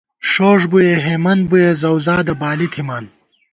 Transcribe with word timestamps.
ݭوݭ 0.29 0.61
بُوئےہېمند 0.71 1.43
بُوئے، 1.49 1.69
زؤزادہ 1.81 2.33
بالی 2.41 2.67
تھِمان 2.73 3.05